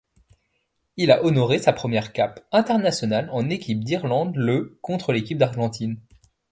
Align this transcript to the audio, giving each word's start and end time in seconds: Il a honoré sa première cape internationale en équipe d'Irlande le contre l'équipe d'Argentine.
Il 0.97 1.11
a 1.11 1.23
honoré 1.23 1.59
sa 1.59 1.73
première 1.73 2.11
cape 2.11 2.43
internationale 2.51 3.29
en 3.31 3.51
équipe 3.51 3.83
d'Irlande 3.83 4.35
le 4.35 4.79
contre 4.81 5.13
l'équipe 5.13 5.37
d'Argentine. 5.37 5.99